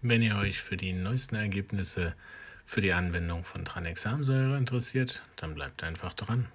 [0.00, 2.14] Wenn ihr euch für die neuesten Ergebnisse
[2.64, 6.46] für die Anwendung von Tranexamsäure interessiert, dann bleibt einfach dran.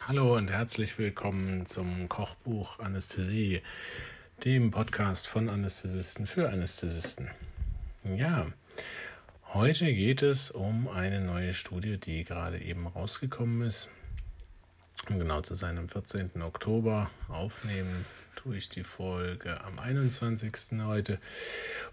[0.00, 3.62] Hallo und herzlich willkommen zum Kochbuch Anästhesie,
[4.44, 7.30] dem Podcast von Anästhesisten für Anästhesisten.
[8.16, 8.48] Ja,
[9.54, 13.88] Heute geht es um eine neue Studie, die gerade eben rausgekommen ist.
[15.08, 16.42] Um genau zu sein, am 14.
[16.42, 20.80] Oktober aufnehmen tue ich die Folge am 21.
[20.82, 21.20] heute.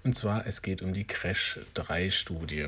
[0.03, 2.66] Und zwar, es geht um die Crash 3 Studie.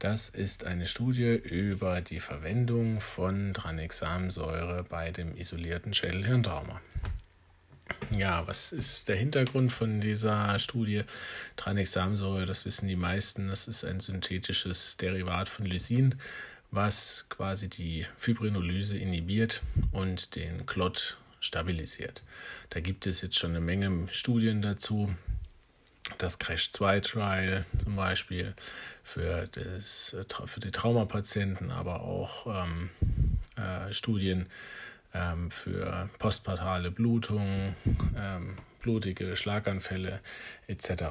[0.00, 6.80] Das ist eine Studie über die Verwendung von Tranexamsäure bei dem isolierten Schädelhirntrauma.
[8.16, 11.02] Ja, was ist der Hintergrund von dieser Studie?
[11.56, 16.14] Tranexamsäure, das wissen die meisten, das ist ein synthetisches Derivat von Lysin,
[16.70, 22.22] was quasi die Fibrinolyse inhibiert und den Klott stabilisiert.
[22.70, 25.12] Da gibt es jetzt schon eine Menge Studien dazu.
[26.18, 28.54] Das Crash 2 Trial zum Beispiel
[29.02, 32.90] für, das, für die Traumapatienten, aber auch ähm,
[33.56, 34.46] äh, Studien
[35.14, 37.74] ähm, für postpartale Blutung,
[38.16, 40.20] ähm, blutige Schlaganfälle
[40.66, 41.04] etc.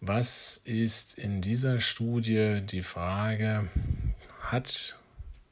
[0.00, 3.68] Was ist in dieser Studie die Frage,
[4.40, 4.96] hat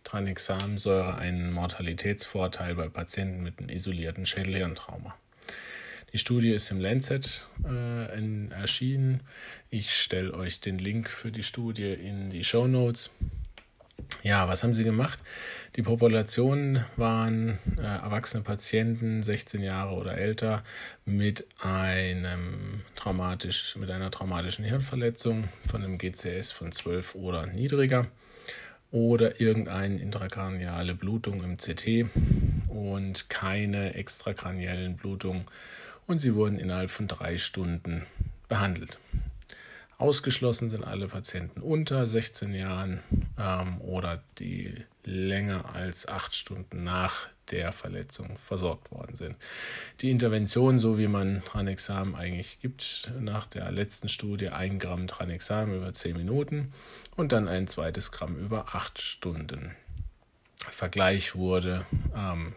[0.04, 5.14] Tranexamsäure einen Mortalitätsvorteil bei Patienten mit einem isolierten Schädelhirntrauma?
[6.14, 9.20] Die Studie ist im Lancet äh, in, erschienen.
[9.68, 13.10] Ich stelle euch den Link für die Studie in die Show Notes.
[14.22, 15.22] Ja, was haben sie gemacht?
[15.76, 20.64] Die Population waren äh, erwachsene Patienten, 16 Jahre oder älter,
[21.04, 28.06] mit einem traumatisch, mit einer traumatischen Hirnverletzung von einem GCS von 12 oder niedriger
[28.90, 32.06] oder irgendeine intrakraniale Blutung im CT
[32.68, 35.44] und keine extrakraniellen Blutungen
[36.06, 38.06] und sie wurden innerhalb von drei Stunden
[38.48, 38.98] behandelt.
[39.98, 43.00] Ausgeschlossen sind alle Patienten unter 16 Jahren
[43.36, 44.72] ähm, oder die
[45.04, 49.34] länger als acht Stunden nach der Verletzung versorgt worden sind.
[50.00, 55.74] Die Intervention, so wie man Tranexam eigentlich gibt, nach der letzten Studie ein Gramm Tranexam
[55.74, 56.72] über 10 Minuten
[57.16, 59.74] und dann ein zweites Gramm über acht Stunden.
[60.70, 62.54] Vergleich wurde, ähm,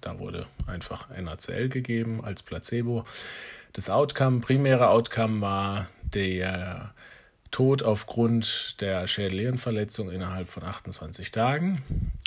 [0.00, 3.04] da wurde einfach NaCl gegeben als Placebo.
[3.74, 6.94] Das Outcome, primäre Outcome war der
[7.50, 11.82] Tod aufgrund der Schädelhirnverletzung innerhalb von 28 Tagen.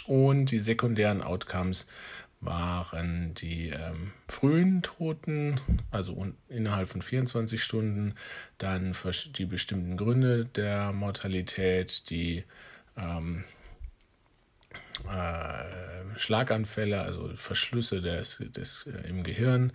[0.06, 1.88] Und die sekundären Outcomes
[2.42, 8.16] waren die ähm, frühen Toten, also innerhalb von 24 Stunden,
[8.58, 8.94] dann
[9.38, 12.44] die bestimmten Gründe der Mortalität, die
[12.98, 13.46] ähm,
[15.10, 19.72] äh, Schlaganfälle, also Verschlüsse des, des, äh, im Gehirn,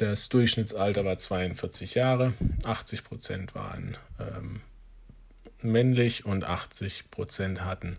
[0.00, 2.32] Das Durchschnittsalter war 42 Jahre,
[2.64, 4.62] 80 Prozent waren ähm,
[5.60, 7.98] männlich und 80 Prozent hatten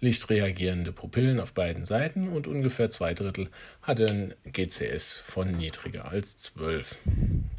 [0.00, 3.48] lichtreagierende Pupillen auf beiden Seiten und ungefähr zwei Drittel
[3.80, 6.96] hatten GCS von niedriger als 12.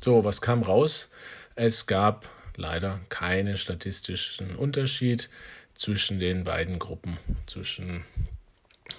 [0.04, 1.08] So, was kam raus?
[1.56, 2.28] Es gab
[2.58, 5.30] leider keinen statistischen Unterschied
[5.76, 8.04] zwischen den beiden Gruppen, zwischen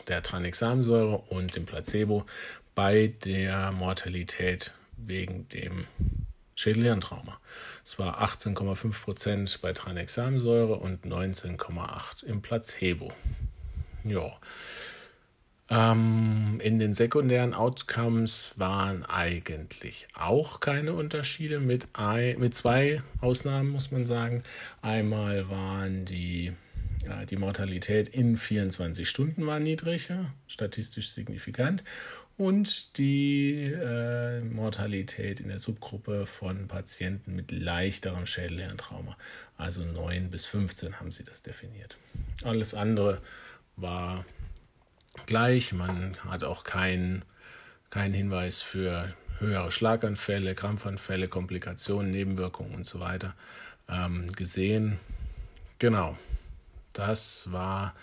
[0.06, 2.24] der Tranexamsäure und dem Placebo
[2.74, 5.86] bei der Mortalität wegen dem
[6.54, 7.38] Schädelhirntrauma.
[7.84, 13.12] Es war 18,5 Prozent bei Tranexamsäure und 19,8 im Placebo.
[14.04, 14.32] Ja.
[15.70, 23.68] Ähm, in den sekundären Outcomes waren eigentlich auch keine Unterschiede, mit, ein, mit zwei Ausnahmen
[23.68, 24.42] muss man sagen.
[24.80, 26.52] Einmal waren die,
[27.04, 31.84] ja, die Mortalität in 24 Stunden war niedriger, statistisch signifikant,
[32.38, 39.18] und die äh, Mortalität in der Subgruppe von Patienten mit leichterem Schädelhirntrauma.
[39.56, 41.98] Also 9 bis 15 haben sie das definiert.
[42.44, 43.20] Alles andere
[43.76, 44.24] war
[45.26, 45.72] gleich.
[45.72, 47.24] Man hat auch keinen
[47.90, 53.34] kein Hinweis für höhere Schlaganfälle, Krampfanfälle, Komplikationen, Nebenwirkungen und so weiter
[53.88, 55.00] ähm, gesehen.
[55.80, 56.16] Genau,
[56.92, 57.94] das war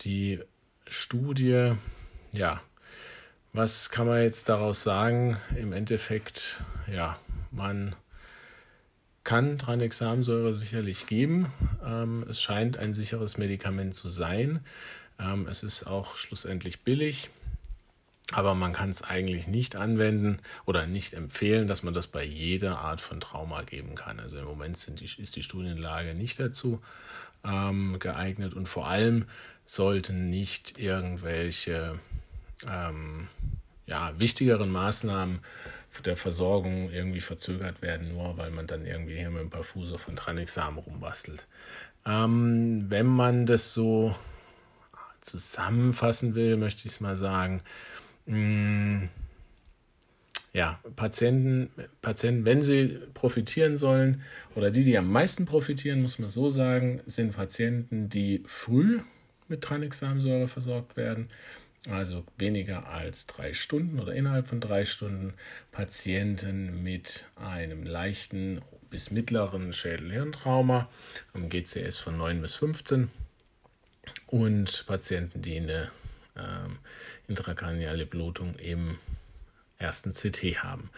[0.00, 0.40] die
[0.86, 1.72] Studie,
[2.32, 2.62] ja,
[3.52, 5.38] was kann man jetzt daraus sagen?
[5.56, 7.18] Im Endeffekt, ja,
[7.50, 7.96] man
[9.24, 11.52] kann Tranexamsäure sicherlich geben.
[11.84, 14.60] Ähm, es scheint ein sicheres Medikament zu sein.
[15.18, 17.30] Ähm, es ist auch schlussendlich billig.
[18.32, 22.78] Aber man kann es eigentlich nicht anwenden oder nicht empfehlen, dass man das bei jeder
[22.78, 24.20] Art von Trauma geben kann.
[24.20, 26.82] Also im Moment die, ist die Studienlage nicht dazu
[27.42, 29.24] ähm, geeignet und vor allem
[29.64, 31.98] sollten nicht irgendwelche
[32.66, 33.28] ähm,
[33.86, 35.40] ja, wichtigeren Maßnahmen
[36.04, 40.16] der Versorgung irgendwie verzögert werden, nur weil man dann irgendwie hier mit einem Parfuso von
[40.16, 41.46] Tranexam rumbastelt.
[42.06, 44.14] Ähm, wenn man das so
[45.20, 47.62] zusammenfassen will, möchte ich es mal sagen,
[48.28, 49.08] Mm,
[50.52, 51.70] ja, Patienten,
[52.02, 54.22] Patienten, wenn sie profitieren sollen,
[54.54, 59.00] oder die, die am meisten profitieren, muss man so sagen, sind Patienten, die früh
[59.48, 61.28] mit Tranexamsäure versorgt werden,
[61.90, 65.34] also weniger als drei Stunden oder innerhalb von drei Stunden,
[65.72, 70.88] Patienten mit einem leichten bis mittleren Schädelhirntrauma
[71.34, 73.10] am GCS von 9 bis 15
[74.26, 75.90] und Patienten, die eine
[76.36, 76.78] ähm,
[77.26, 78.98] intrakraniale Blutung im
[79.78, 80.90] ersten CT haben.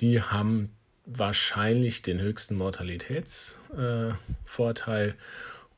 [0.00, 0.72] Die haben
[1.06, 5.14] wahrscheinlich den höchsten Mortalitätsvorteil äh,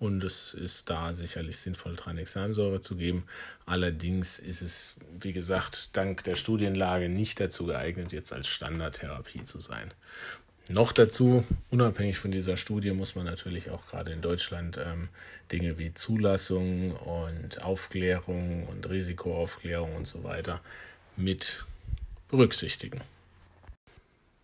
[0.00, 3.24] und es ist da sicherlich sinnvoll, Tranexamsäure zu geben.
[3.66, 9.60] Allerdings ist es, wie gesagt, dank der Studienlage nicht dazu geeignet, jetzt als Standardtherapie zu
[9.60, 9.92] sein.
[10.70, 15.08] Noch dazu, unabhängig von dieser Studie, muss man natürlich auch gerade in Deutschland ähm,
[15.52, 20.60] Dinge wie Zulassung und Aufklärung und Risikoaufklärung und so weiter
[21.16, 21.66] mit
[22.28, 23.02] berücksichtigen.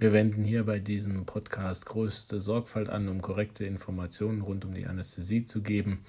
[0.00, 4.86] Wir wenden hier bei diesem Podcast größte Sorgfalt an, um korrekte Informationen rund um die
[4.86, 6.04] Anästhesie zu geben.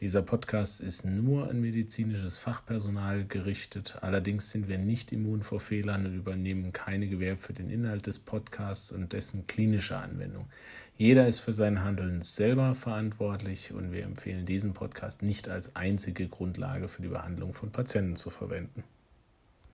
[0.00, 3.98] Dieser Podcast ist nur an medizinisches Fachpersonal gerichtet.
[4.00, 8.20] Allerdings sind wir nicht immun vor Fehlern und übernehmen keine Gewähr für den Inhalt des
[8.20, 10.46] Podcasts und dessen klinische Anwendung.
[10.96, 16.28] Jeder ist für sein Handeln selber verantwortlich und wir empfehlen diesen Podcast nicht als einzige
[16.28, 18.84] Grundlage für die Behandlung von Patienten zu verwenden.